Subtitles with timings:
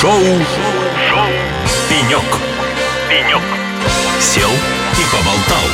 [0.00, 1.26] Шоу, Шоу.
[1.90, 2.24] «Пенек».
[3.10, 3.42] «Пенек».
[4.18, 5.66] Сел и поболтал.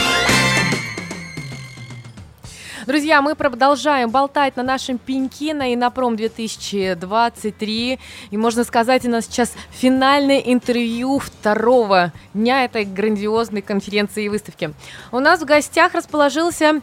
[2.89, 8.01] Друзья, мы продолжаем болтать на нашем пеньке на Инопром 2023.
[8.33, 14.75] И можно сказать, у нас сейчас финальное интервью второго дня этой грандиозной конференции и выставки.
[15.13, 16.81] У нас в гостях расположился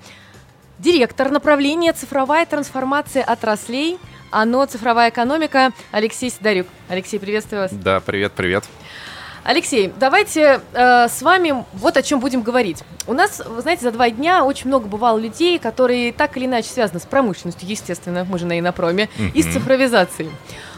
[0.80, 4.00] директор направления цифровая трансформация отраслей–
[4.34, 6.68] ОНО «Цифровая экономика» Алексей Сидорюк.
[6.90, 7.72] Алексей, приветствую вас.
[7.72, 8.64] Да, привет, привет.
[9.44, 12.82] Алексей, давайте э, с вами вот о чем будем говорить.
[13.08, 16.70] У нас, вы знаете, за два дня очень много бывало людей, которые так или иначе
[16.70, 19.32] связаны с промышленностью, естественно, мы же на инопроме, mm-hmm.
[19.34, 20.32] и с цифровизацией.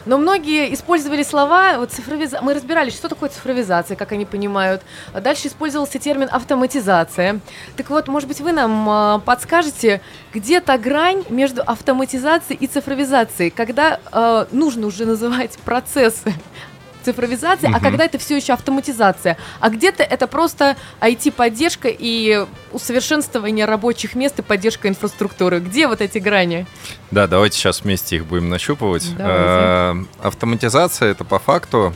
[0.04, 2.40] Но многие использовали слова, вот цифровиза...
[2.42, 4.82] мы разбирались, что такое цифровизация, как они понимают.
[5.14, 7.38] Дальше использовался термин автоматизация.
[7.76, 10.00] Так вот, может быть, вы нам э, подскажете,
[10.34, 16.34] где та грань между автоматизацией и цифровизацией, когда э, нужно уже называть процессы
[17.06, 17.76] цифровизация, угу.
[17.76, 19.36] а когда это все еще автоматизация.
[19.60, 25.60] А где-то это просто IT-поддержка и усовершенствование рабочих мест и поддержка инфраструктуры.
[25.60, 26.66] Где вот эти грани?
[27.12, 29.08] Да, давайте сейчас вместе их будем нащупывать.
[29.16, 29.38] Давайте.
[29.38, 31.94] Э, автоматизация это по факту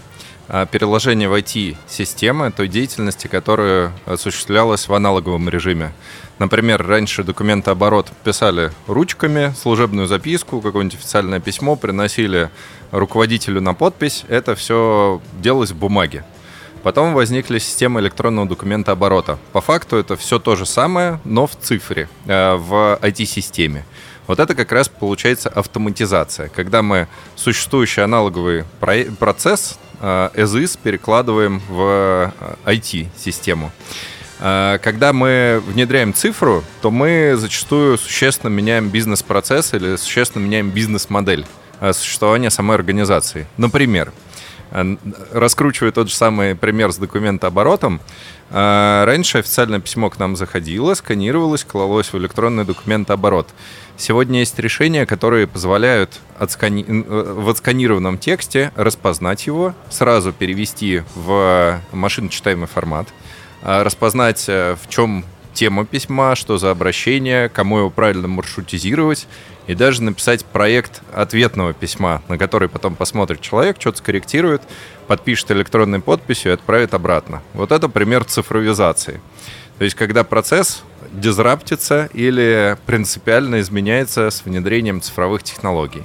[0.71, 5.93] переложение в IT-системы той деятельности, которая осуществлялась в аналоговом режиме.
[6.41, 12.51] Например, раньше документооборот писали ручками, служебную записку, какое-нибудь официальное письмо приносили
[12.93, 14.25] руководителю на подпись.
[14.29, 16.25] Это все делалось в бумаге.
[16.83, 19.39] Потом возникли системы электронного документа оборота.
[19.53, 23.85] По факту это все то же самое, но в цифре, э, в IT-системе.
[24.27, 28.65] Вот это как раз получается автоматизация, когда мы существующий аналоговый
[29.19, 32.33] процесс as э, перекладываем в
[32.65, 33.71] IT-систему.
[34.41, 41.47] Э, когда мы внедряем цифру, то мы зачастую существенно меняем бизнес-процесс или существенно меняем бизнес-модель
[41.81, 43.47] э, существования самой организации.
[43.57, 44.13] Например,
[45.33, 48.01] раскручивая тот же самый пример с документооборотом,
[48.51, 53.49] раньше официальное письмо к нам заходило, сканировалось, клалось в электронный документооборот.
[53.97, 56.85] Сегодня есть решения, которые позволяют отскани...
[56.85, 63.09] в отсканированном тексте распознать его, сразу перевести в машиночитаемый формат,
[63.63, 65.25] распознать, э, в чем
[65.61, 69.29] тема письма, что за обращение, кому его правильно маршрутизировать,
[69.67, 74.63] и даже написать проект ответного письма, на который потом посмотрит человек, что-то скорректирует,
[75.07, 77.43] подпишет электронной подписью и отправит обратно.
[77.53, 79.21] Вот это пример цифровизации.
[79.77, 80.83] То есть, когда процесс
[81.13, 86.05] дизраптится или принципиально изменяется с внедрением цифровых технологий.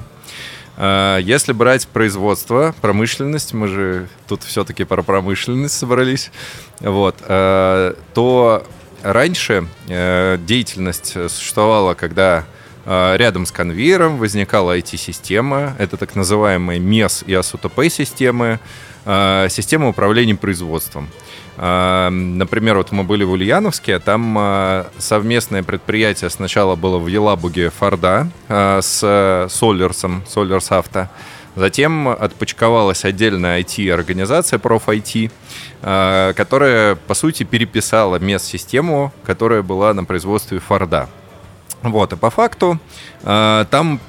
[0.75, 6.29] А, если брать производство, промышленность, мы же тут все-таки про промышленность собрались,
[6.81, 8.65] вот, а, то
[9.05, 12.45] раньше э, деятельность существовала, когда
[12.87, 18.59] а, рядом с конвейером возникала IT-система, это так называемые MES и ASUTP-системы,
[19.49, 21.09] система управления производством.
[21.57, 28.27] Например, вот мы были в Ульяновске, там а, совместное предприятие сначала было в Елабуге Форда
[28.49, 31.07] а, с Солерсом, Солерс Авто.
[31.55, 35.31] Затем отпочковалась отдельная IT-организация, ProfIT,
[35.81, 41.09] а, которая, по сути, переписала мест-систему, которая была на производстве Форда.
[41.81, 42.79] Вот, и по факту
[43.21, 43.99] там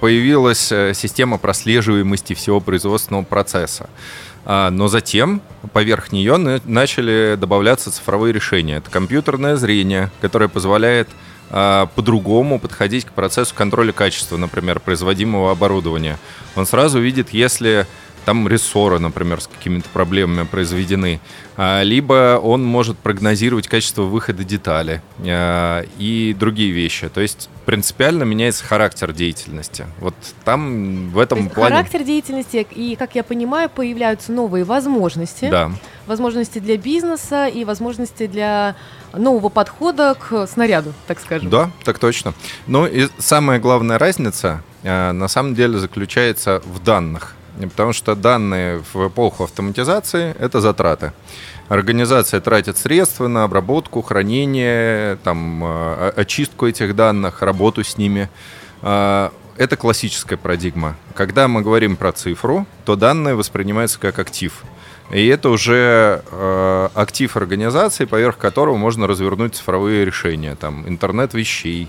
[0.00, 3.90] появилась э, система прослеживаемости всего производственного процесса.
[4.50, 5.42] А, но затем
[5.74, 8.76] поверх нее начали добавляться цифровые решения.
[8.76, 11.12] Это компьютерное зрение, которое позволяет а,
[11.50, 16.18] по-другому подходить к процессу контроля качества, например, производимого оборудования.
[16.56, 17.86] Он сразу видит, если
[18.24, 21.20] там рессоры, например, с какими-то проблемами произведены,
[21.56, 27.08] а, либо он может прогнозировать качество выхода детали а, и другие вещи.
[27.08, 29.86] То есть принципиально меняется характер деятельности.
[30.00, 30.14] Вот
[30.44, 31.76] там в этом плане...
[31.76, 35.48] Характер деятельности, и, как я понимаю, появляются новые возможности.
[35.50, 35.72] Да.
[36.06, 38.76] Возможности для бизнеса и возможности для
[39.12, 41.50] нового подхода к снаряду, так скажем.
[41.50, 42.34] Да, так точно.
[42.66, 47.34] Ну и самая главная разница а, на самом деле заключается в данных
[47.66, 51.12] потому что данные в эпоху автоматизации– это затраты.
[51.68, 58.30] Организация тратит средства на обработку, хранение, там, а, очистку этих данных, работу с ними.
[58.80, 60.96] А, это классическая парадигма.
[61.14, 64.62] Когда мы говорим про цифру, то данные воспринимаются как актив.
[65.10, 70.54] И это уже э, актив организации, поверх которого можно развернуть цифровые решения.
[70.54, 71.88] Там интернет вещей,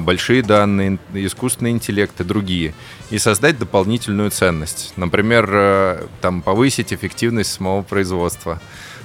[0.00, 2.74] большие данные, искусственный интеллект и другие,
[3.10, 4.92] и создать дополнительную ценность.
[4.96, 8.60] Например, э, там, повысить эффективность самого производства.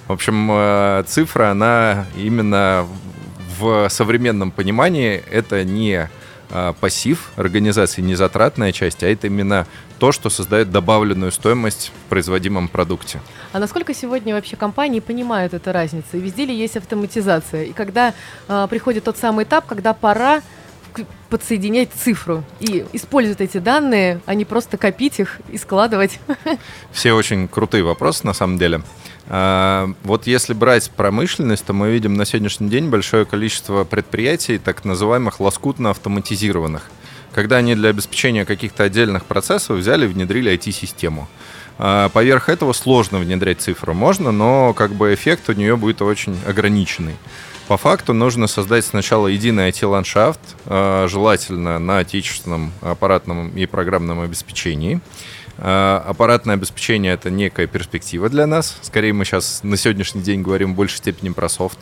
[0.08, 2.88] В общем, э, цифра, она именно
[3.60, 6.10] в современном понимании это не
[6.52, 9.68] а, пассив организации, не затратная часть, а это именно
[10.00, 13.20] то, что создает добавленную стоимость в производимом продукте.
[13.54, 16.18] А насколько сегодня вообще компании понимают эту разницу?
[16.18, 17.66] И везде ли есть автоматизация?
[17.66, 18.16] И когда
[18.48, 20.42] э, приходит тот самый этап, когда пора
[21.30, 26.20] подсоединять цифру и использовать эти данные, а не просто копить их и складывать.
[26.92, 28.82] Все очень крутые вопросы на самом деле.
[29.28, 34.84] А, вот если брать промышленность, то мы видим на сегодняшний день большое количество предприятий, так
[34.86, 36.90] называемых лоскутно автоматизированных,
[37.32, 41.28] когда они для обеспечения каких-то отдельных процессов взяли и внедрили IT-систему.
[41.78, 43.94] А, поверх этого сложно внедрять цифру.
[43.94, 47.16] Можно, но как бы эффект у нее будет очень ограниченный.
[47.70, 55.02] По факту нужно создать сначала единый IT-ландшафт, а, желательно на отечественном аппаратном и программном обеспечении.
[55.60, 58.76] А, аппаратное обеспечение— это некая перспектива для нас.
[58.82, 61.78] Скорее, мы сейчас на сегодняшний день говорим в большей степени про софт.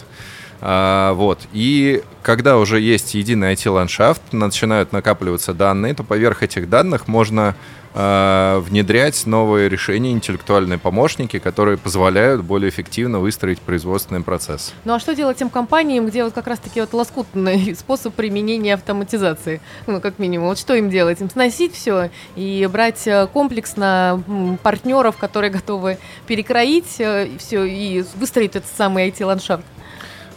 [0.61, 1.39] А, вот.
[1.53, 7.55] И когда уже есть единый IT-ландшафт, начинают накапливаться данные, то поверх этих данных можно
[7.93, 14.73] э, внедрять новые решения, интеллектуальные помощники, которые позволяют более эффективно выстроить производственный процесс.
[14.83, 19.61] Ну а что делать тем компаниям, где вот как раз-таки вот лоскутный способ применения автоматизации?
[19.85, 21.21] Ну, как минимум, вот что им делать?
[21.21, 24.23] Им сносить все и брать э, комплексно
[24.63, 29.63] партнеров, которые готовы перекроить э, все и выстроить этот самый IT-ландшафт?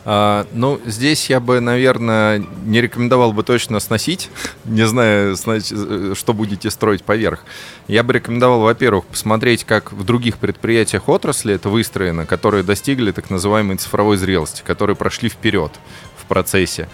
[0.05, 4.31] А, ну, здесь я бы, наверное, не рекомендовал бы точно сносить,
[4.65, 7.41] не знаю, что будете строить поверх.
[7.87, 13.31] Я бы рекомендовал, во-первых, посмотреть, как в других предприятиях отрасли это выстроено, которые достигли так
[13.31, 15.73] называемой цифровой зрелости, которые прошли вперед
[16.17, 16.89] в процессе.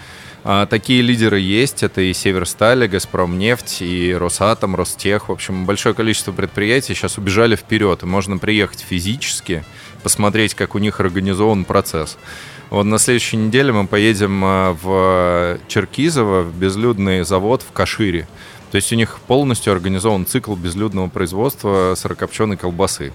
[0.48, 5.28] А, такие лидеры есть, это и Северсталь, и Газпромнефть, и Росатом, Ростех.
[5.28, 9.64] В общем, большое количество предприятий сейчас убежали вперед, и можно приехать физически,
[10.04, 12.16] посмотреть, как у них организован процесс.
[12.70, 18.26] Вот на следующей неделе мы поедем а, в Черкизово, в безлюдный завод в Кашире.
[18.72, 23.12] То есть у них полностью организован цикл безлюдного производства сырокопченой колбасы.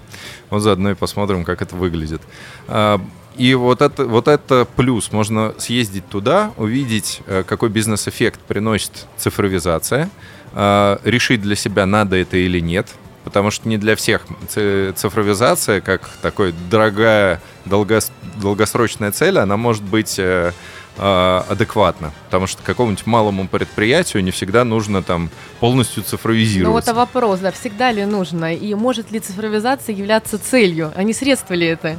[0.48, 2.22] Вот заодно и посмотрим, как это выглядит.
[2.66, 3.00] А,
[3.36, 5.12] и вот это, вот это плюс.
[5.12, 10.10] Можно съездить туда, увидеть, э, какой бизнес-эффект приносит цифровизация,
[10.54, 12.88] а, решить для себя, надо это или нет
[13.24, 18.10] потому что не для всех цифровизация, как такой дорогая долгос,
[18.40, 20.52] долгосрочная цель, она может быть э,
[20.96, 25.30] э, адекватна, потому что какому-нибудь малому предприятию не всегда нужно там
[25.60, 26.66] полностью цифровизировать.
[26.66, 31.02] Ну вот а вопрос, да, всегда ли нужно, и может ли цифровизация являться целью, а
[31.02, 31.98] не средство ли это?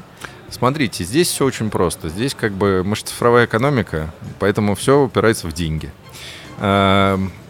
[0.49, 2.09] Смотрите, здесь все очень просто.
[2.09, 5.91] Здесь как бы мы же цифровая экономика, поэтому все упирается в деньги.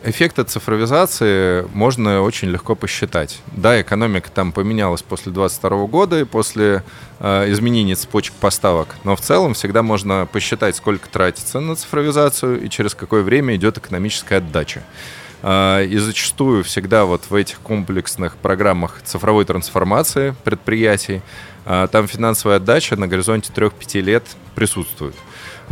[0.05, 3.39] Эффекты цифровизации можно очень легко посчитать.
[3.53, 6.83] Да, экономика там поменялась после 2022 года и после
[7.21, 12.69] э, изменения цепочек поставок, но в целом всегда можно посчитать, сколько тратится на цифровизацию и
[12.69, 14.83] через какое время идет экономическая отдача.
[15.41, 21.21] Э, и зачастую всегда вот в этих комплексных программах цифровой трансформации предприятий
[21.65, 25.15] э, там финансовая отдача на горизонте 3-5 лет присутствует.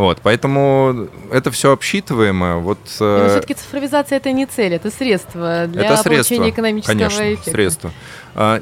[0.01, 2.57] Вот, поэтому это все обсчитываемо.
[2.57, 7.33] Вот, Но все-таки цифровизация это не цель, это средство для это средство, получения экономического конечно,
[7.33, 7.51] эффекта.
[7.51, 7.91] средство.
[8.33, 8.57] А,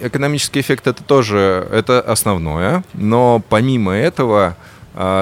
[0.00, 4.56] экономический эффект это тоже это основное, но помимо этого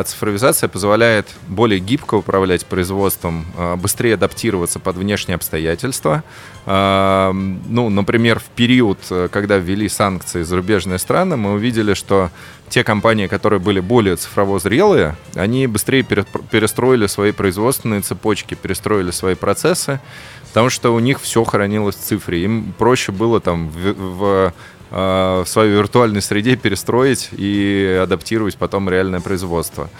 [0.04, 6.24] цифровизация позволяет более гибко управлять производством, а, быстрее адаптироваться под внешние обстоятельства.
[6.66, 12.30] А, ну, например, в период, э, когда ввели санкции зарубежные страны, мы увидели, что
[12.68, 19.36] те компании, которые были более цифрово зрелые, они быстрее перестроили свои производственные цепочки, перестроили свои
[19.36, 20.00] процессы,
[20.48, 22.42] потому что у них все хранилось в цифре.
[22.42, 24.52] Им проще было там в, в
[24.90, 29.90] в своей виртуальной среде перестроить и адаптировать потом реальное производство.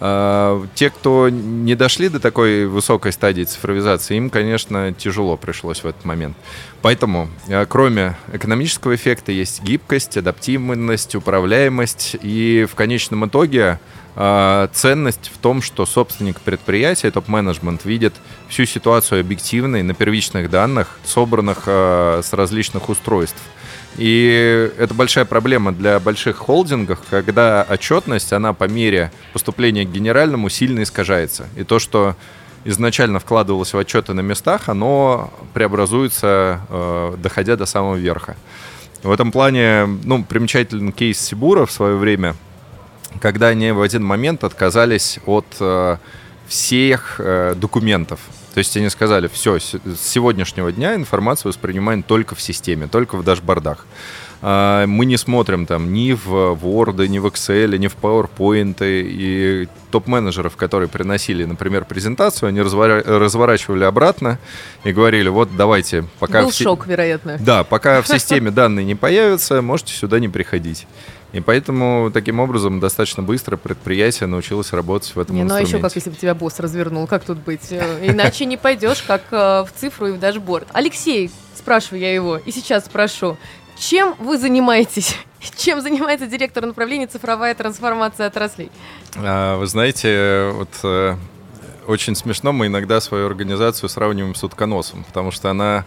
[0.00, 5.86] Э, те, кто не дошли до такой высокой стадии цифровизации, им, конечно, тяжело пришлось в
[5.86, 6.36] этот момент.
[6.82, 12.16] Поэтому, э, кроме экономического эффекта, есть гибкость, адаптивность, управляемость.
[12.22, 13.78] И в конечном итоге
[14.72, 18.14] ценность в том, что собственник предприятия, топ-менеджмент, видит
[18.48, 23.40] всю ситуацию объективной на первичных данных, собранных с различных устройств.
[23.98, 30.48] И это большая проблема для больших холдингов, когда отчетность, она по мере поступления к генеральному
[30.48, 31.48] сильно искажается.
[31.56, 32.14] И то, что
[32.64, 38.36] изначально вкладывалось в отчеты на местах, оно преобразуется, э, доходя до самого верха.
[39.02, 42.36] В этом плане, ну, примечательный кейс Сибура в свое время,
[43.20, 45.96] когда они в один момент отказались от э,
[46.46, 48.20] всех э, документов.
[48.58, 53.22] То есть они сказали, все, с сегодняшнего дня информацию воспринимаем только в системе, только в
[53.22, 53.86] дашбордах.
[54.42, 56.28] А, мы не смотрим там ни в
[56.60, 58.78] Word, ни в Excel, ни в PowerPoint.
[58.80, 64.40] И топ-менеджеров, которые приносили, например, презентацию, они разворачивали обратно
[64.82, 66.42] и говорили, вот давайте, пока...
[66.42, 66.54] Был в...
[66.54, 67.36] шок, вероятно.
[67.38, 70.88] Да, пока в системе данные не появятся, можете сюда не приходить.
[71.32, 75.72] И поэтому таким образом достаточно быстро предприятие научилось работать в этом не, инструменте.
[75.72, 77.70] Ну а еще как если бы тебя босс развернул, как тут быть?
[77.70, 80.66] Э, иначе не пойдешь, как э, в цифру и в дашборд.
[80.72, 83.36] Алексей, спрашиваю я его, и сейчас спрошу,
[83.78, 85.16] чем вы занимаетесь?
[85.56, 88.70] Чем занимается директор направления цифровая трансформация отраслей?
[89.16, 91.14] А, вы знаете, вот э,
[91.86, 95.84] очень смешно, мы иногда свою организацию сравниваем с утконосом, потому что она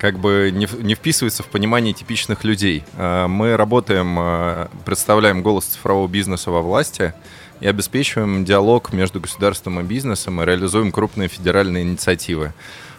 [0.00, 2.84] как бы не, не вписывается в понимание типичных людей.
[2.96, 7.12] А, мы работаем, а, представляем голос цифрового бизнеса во власти
[7.60, 12.54] и обеспечиваем диалог между государством и бизнесом и реализуем крупные федеральные инициативы.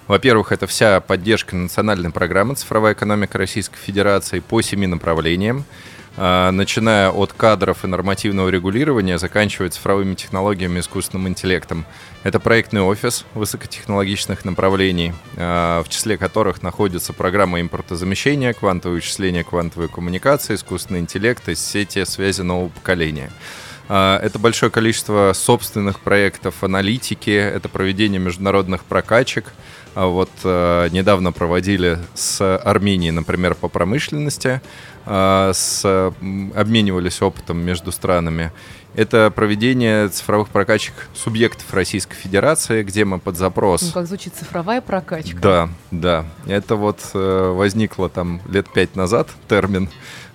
[0.07, 5.65] Во-первых, это вся поддержка национальной программы «Цифровая экономика Российской Федерации» по семи направлениям,
[6.17, 11.85] начиная от кадров и нормативного регулирования, заканчивая цифровыми технологиями и искусственным интеллектом.
[12.23, 19.89] Это проектный офис высокотехнологичных направлений, а, в числе которых находится программа импортозамещения, квантовое вычисление, квантовые
[19.89, 23.31] коммуникации, искусственный интеллект и сети связи нового поколения.
[23.89, 31.31] А, это большое количество собственных проектов аналитики, это проведение международных прокачек– а вот э, недавно
[31.31, 34.61] проводили с Арменией, например, по промышленности,
[35.05, 36.13] э, с,
[36.55, 38.51] обменивались опытом между странами.
[38.95, 43.81] Это проведение цифровых прокачек субъектов Российской Федерации, где мы под запрос...
[43.83, 45.39] Ну, как звучит цифровая прокачка.
[45.39, 46.25] Да, да.
[46.45, 49.89] Это вот э, возникло там лет пять назад термин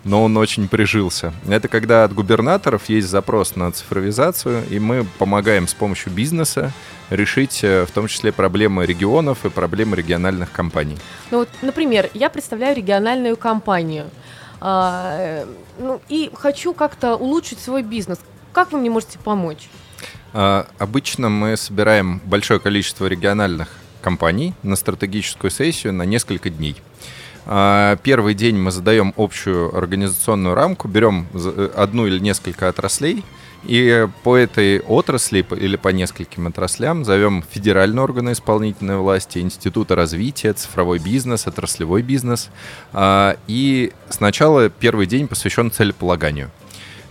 [0.06, 1.32] но он очень прижился.
[1.48, 6.72] Это когда от губернаторов есть запрос на цифровизацию, и мы помогаем с помощью бизнеса
[7.10, 10.96] решить э, в том числе проблемы регионов и проблемы региональных компаний.
[11.32, 14.06] Ну вот, например, я представляю региональную компанию,
[14.60, 15.46] а, э,
[15.78, 18.18] ну, и хочу как-то улучшить свой бизнес.
[18.56, 19.68] Как вы мне можете помочь?
[20.32, 23.68] А, обычно мы собираем большое количество региональных
[24.00, 26.74] компаний на стратегическую сессию на несколько дней.
[27.44, 33.24] А, первый день мы задаем общую организационную рамку, берем э, одну или несколько отраслей,
[33.64, 40.54] и по этой отрасли или по нескольким отраслям зовем федеральные органы исполнительной власти, институты развития,
[40.54, 42.48] цифровой бизнес, отраслевой бизнес.
[42.94, 46.50] А, и сначала первый день посвящен целеполаганию.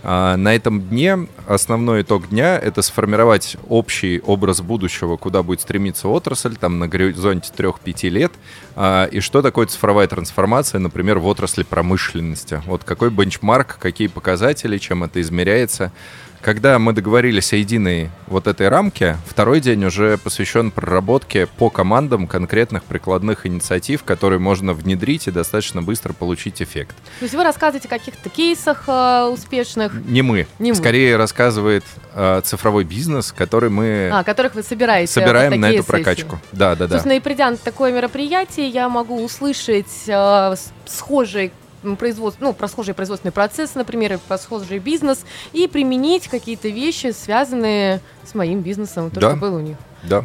[0.08, 6.06] А, на этом дне основной итог дня— это сформировать общий образ будущего, куда будет стремиться
[6.06, 8.32] отрасль, там на горизонте 3-5 лет,
[8.76, 12.62] а, и что такое цифровая трансформация, например, в отрасли промышленности.
[12.66, 15.90] Вот какой бенчмарк, какие показатели, чем это измеряется—
[16.46, 22.28] когда мы договорились о единой вот этой рамке, второй день уже посвящен проработке по командам
[22.28, 26.94] конкретных прикладных инициатив, которые можно внедрить и достаточно быстро получить эффект.
[27.18, 29.95] То есть вы рассказываете о каких-то кейсах э, успешных?
[30.04, 30.46] Не мы.
[30.58, 31.18] Не Скорее мы.
[31.18, 31.84] рассказывает
[32.14, 34.10] э, цифровой бизнес, который мы...
[34.12, 35.12] А, которых вы собираете.
[35.12, 36.38] Собираем вот на эту прокачку.
[36.52, 36.94] Да, да, да.
[36.94, 40.54] Собственно, и придя на такое мероприятие, я могу услышать э,
[40.86, 41.50] схожие
[41.98, 48.00] производств, ну, про схожие производственные процессы, например, про схожий бизнес, и применить какие-то вещи, связанные
[48.24, 49.30] с моим бизнесом, то, да.
[49.30, 49.76] что было у них.
[50.02, 50.24] Да.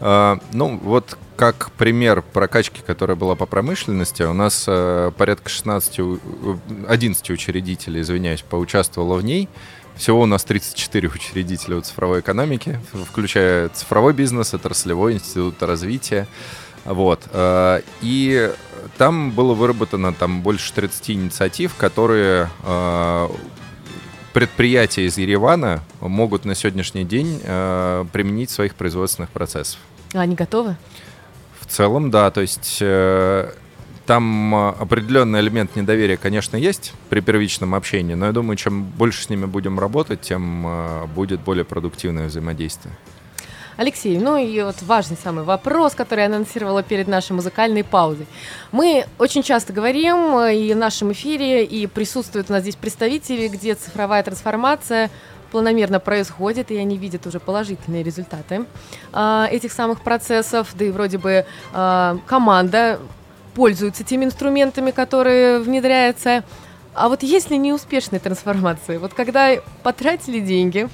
[0.00, 6.00] А, ну, вот как пример прокачки, которая была по промышленности, у нас а, порядка 16,
[6.88, 9.48] 11 учредителей, извиняюсь, поучаствовало в ней.
[9.96, 12.80] Всего у нас 34 учредителя в цифровой экономике,
[13.10, 16.26] включая цифровой бизнес, отраслевой институт развития.
[16.86, 17.20] Вот.
[17.32, 18.50] А, и
[18.96, 23.30] там было выработано там больше 30 инициатив, которые а,
[24.32, 29.80] предприятия из Еревана могут на сегодняшний день э, применить в своих производственных процессах.
[30.12, 30.76] А они готовы?
[31.60, 32.30] В целом, да.
[32.30, 33.50] То есть э,
[34.06, 39.30] там определенный элемент недоверия, конечно, есть при первичном общении, но я думаю, чем больше с
[39.30, 42.94] ними будем работать, тем э, будет более продуктивное взаимодействие.
[43.76, 48.26] Алексей, ну и вот важный самый вопрос, который я анонсировала перед нашей музыкальной паузой.
[48.72, 53.48] Мы очень часто говорим э, и в нашем эфире, и присутствуют у нас здесь представители,
[53.48, 55.08] где цифровая трансформация
[55.50, 58.64] планомерно происходит, и они видят уже положительные результаты
[59.12, 63.00] э, этих самых процессов, да и вроде бы э, команда
[63.54, 66.44] пользуется теми инструментами, которые внедряются.
[66.94, 70.88] А вот если неуспешные трансформации, вот когда потратили деньги,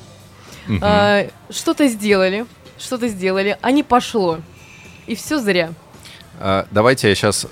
[0.68, 0.78] угу.
[0.82, 2.46] э, что-то сделали,
[2.78, 4.38] что-то сделали, а не пошло.
[5.06, 5.70] И все зря.
[6.70, 7.46] Давайте я сейчас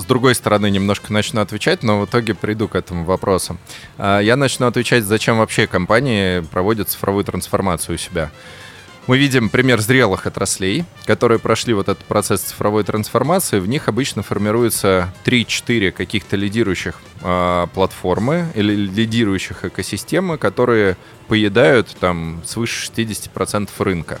[0.00, 3.58] с другой стороны немножко начну отвечать, но в итоге приду к этому вопросу.
[3.98, 8.30] А, я начну отвечать, зачем вообще компании проводят цифровую трансформацию у себя.
[9.06, 13.58] мы видим пример зрелых отраслей, которые прошли вот этот процесс цифровой трансформации.
[13.58, 20.96] В них обычно формируются 3-4 каких-то лидирующих э, платформы или лидирующих экосистемы, которые
[21.28, 24.20] поедают там свыше 60% рынка.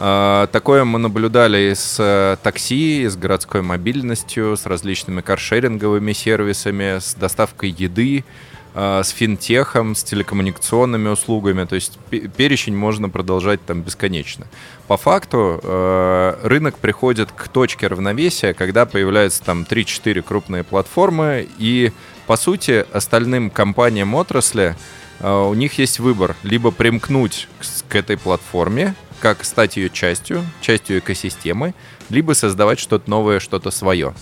[0.00, 7.14] Э, такое мы наблюдали с э, такси, с городской мобильностью, с различными каршеринговыми сервисами, с
[7.14, 8.24] доставкой еды,
[8.72, 11.64] Э, с финтехом, с телекоммуникационными услугами.
[11.64, 11.98] То есть
[12.36, 14.46] перечень можно продолжать там бесконечно.
[14.86, 21.90] По факту э, рынок приходит к точке равновесия, когда появляются там 3-4 крупные платформы, и
[22.28, 24.76] по сути остальным компаниям отрасли
[25.18, 27.48] э, у них есть выбор либо примкнуть
[27.88, 31.74] к этой платформе, как стать ее частью, частью экосистемы,
[32.08, 34.14] либо создавать что-то новое, что-то свое.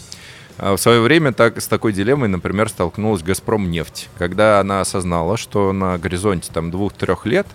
[0.59, 5.37] А в свое время так, с такой дилеммой, например, столкнулась «Газпром нефть», когда она осознала,
[5.37, 7.47] что на горизонте там двух-трех лет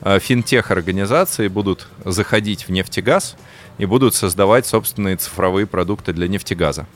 [0.00, 3.36] а, финтех-организации будут заходить в нефтегаз
[3.76, 6.86] и будут создавать собственные цифровые продукты для нефтегаза.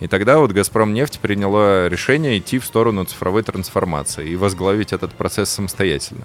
[0.00, 5.12] И тогда вот «Газпром нефть» приняла решение идти в сторону цифровой трансформации и возглавить этот
[5.12, 6.24] процесс самостоятельно.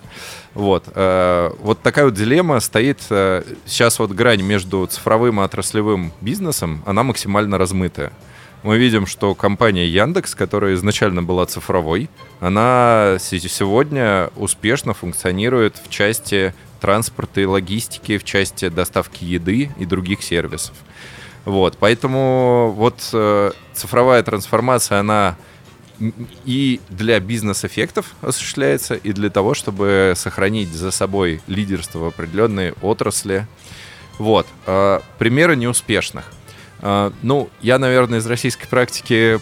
[0.53, 0.85] Вот.
[0.95, 2.99] Э, вот такая вот дилемма стоит.
[3.09, 8.11] Э, сейчас вот грань между цифровым и отраслевым бизнесом, она максимально размытая
[8.65, 16.51] мы видим, что компания Яндекс, которая изначально была цифровой, она сегодня успешно функционирует в части
[16.81, 20.73] транспорта и логистики, в части доставки еды и других сервисов.
[21.45, 25.37] Вот, поэтому вот э, цифровая трансформация, она
[26.43, 33.47] и для бизнес-эффектов осуществляется, и для того, чтобы сохранить за собой лидерство в определенной отрасли.
[34.17, 34.47] Вот.
[34.65, 36.25] Э, примеры неуспешных.
[36.81, 39.39] А, ну, я, наверное, из российской практики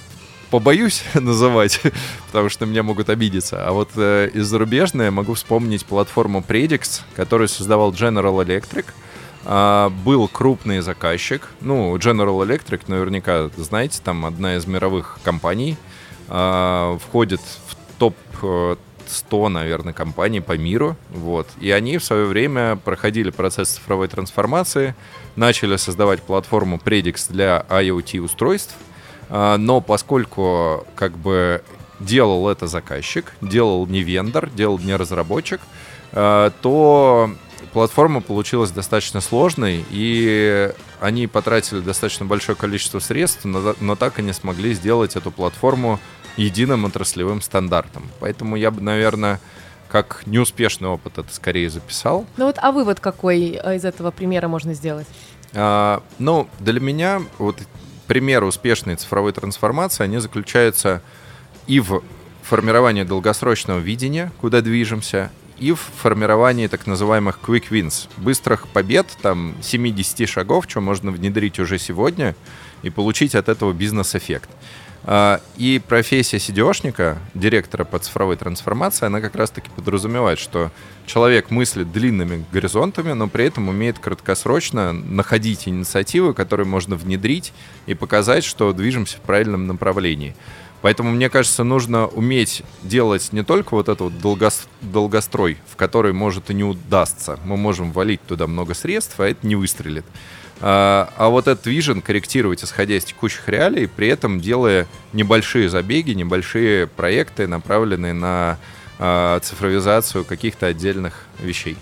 [0.50, 1.82] побоюсь называть,
[2.28, 3.66] потому что меня могут обидеться.
[3.68, 8.86] А вот э, из зарубежной могу вспомнить платформу Predix, которую создавал General Electric.
[9.46, 11.50] А, был крупный заказчик.
[11.62, 15.78] Ну, General Electric, наверняка знаете, там одна из мировых компаний.
[16.30, 18.16] А, входит в топ
[19.06, 20.96] 100, наверное, компаний по миру.
[21.10, 21.48] Вот.
[21.60, 24.96] И они в свое время проходили процесс цифровой трансформации,
[25.36, 28.76] начали создавать платформу Predix для IoT-устройств.
[29.30, 31.64] А, но поскольку как бы
[32.00, 35.62] делал это заказчик, делал не вендор, делал не разработчик,
[36.12, 37.32] то
[37.74, 44.22] платформа получилась достаточно сложной, и они потратили достаточно большое количество средств, но, но так и
[44.22, 46.00] не смогли сделать эту платформу
[46.38, 48.10] единым отраслевым стандартом.
[48.20, 49.40] Поэтому я бы, наверное,
[49.90, 52.26] как неуспешный опыт это скорее записал.
[52.38, 55.08] Ну вот, а вывод какой э, из этого примера можно сделать?
[55.54, 57.58] А, ну, для меня вот
[58.08, 61.02] примеры успешной цифровой трансформации, они заключаются
[61.68, 62.02] и в
[62.42, 69.56] формировании долгосрочного видения, куда движемся, и в формировании так называемых quick wins, быстрых побед, там
[69.62, 72.36] 70 шагов, что можно внедрить уже сегодня
[72.82, 74.50] и получить от этого бизнес-эффект.
[75.06, 80.72] А, и профессия сидеошника, директора по цифровой трансформации, она как раз-таки подразумевает, что
[81.06, 87.52] человек мыслит длинными горизонтами, но при этом умеет краткосрочно находить инициативы, которые можно внедрить
[87.86, 90.36] и показать, что движемся в правильном направлении.
[90.84, 96.50] Поэтому, мне кажется, нужно уметь делать не только вот этот вот долгострой, в который может
[96.50, 97.40] и не удастся.
[97.46, 100.04] Мы можем валить туда много средств, а это не выстрелит.
[100.60, 106.12] А, а вот этот вижен корректировать, исходя из текущих реалий, при этом делая небольшие забеги,
[106.12, 108.58] небольшие проекты, направленные на
[109.00, 111.78] а, цифровизацию каких-то отдельных вещей.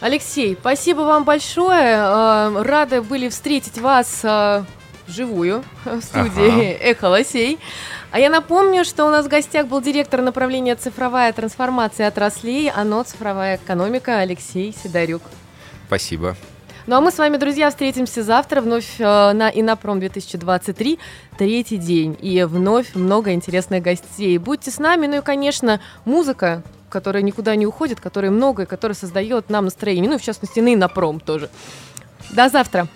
[0.00, 1.96] Алексей, спасибо вам большое.
[1.96, 4.26] А, рады были встретить вас
[5.06, 6.90] вживую в студии ага.
[6.90, 7.58] Эхо Лосей.
[8.10, 13.04] А я напомню, что у нас в гостях был директор направления цифровая трансформация отраслей, ОНО
[13.04, 15.22] «Цифровая экономика» Алексей Сидорюк.
[15.86, 16.36] Спасибо.
[16.86, 20.98] Ну а мы с вами, друзья, встретимся завтра вновь э, на Инопром 2023,
[21.38, 22.16] третий день.
[22.20, 24.36] И вновь много интересных гостей.
[24.36, 28.94] Будьте с нами, ну и, конечно, музыка, которая никуда не уходит, которая много и которая
[28.94, 30.10] создает нам настроение.
[30.10, 31.48] Ну в частности, на Инопром тоже.
[32.30, 32.86] До завтра.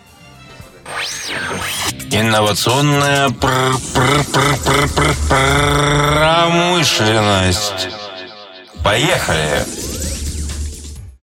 [2.11, 3.29] Инновационная
[6.19, 7.89] промышленность.
[8.83, 9.65] Поехали!